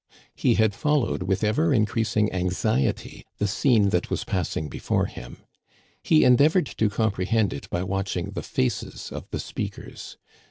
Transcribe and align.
He 0.33 0.55
had 0.55 0.73
followed 0.73 1.21
with 1.21 1.43
ever 1.43 1.71
increasing 1.71 2.33
anxiety 2.33 3.23
the 3.37 3.45
scene 3.47 3.89
that 3.89 4.09
was 4.09 4.23
passing 4.23 4.67
before 4.67 5.05
him. 5.05 5.43
He 6.01 6.23
endeavored 6.23 6.65
to 6.65 6.89
comprehend 6.89 7.53
it 7.53 7.69
by 7.69 7.83
watching 7.83 8.31
the 8.31 8.41
faces 8.41 9.11
of 9.11 9.29
the 9.29 9.39
speakers. 9.39 10.17